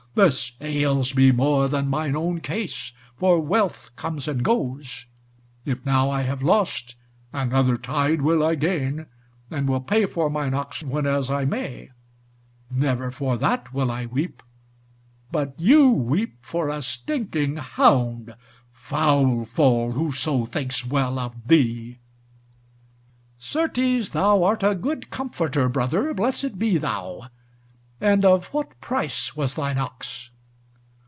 [0.13, 5.05] This ails me more than mine own case, for wealth comes and goes;
[5.63, 6.95] if now I have lost,
[7.31, 9.05] another tide will I gain,
[9.49, 11.91] and will pay for mine ox whenas I may;
[12.69, 14.43] never for that will I weep.
[15.31, 18.35] But you weep for a stinking hound.
[18.73, 21.99] Foul fall whoso thinks well of thee!"
[23.37, 27.29] "Certes thou art a good comforter, brother, blessed be thou!
[28.03, 30.31] And of what price was thine ox?"